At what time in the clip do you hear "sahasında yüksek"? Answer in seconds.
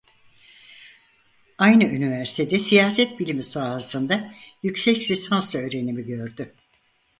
3.43-5.11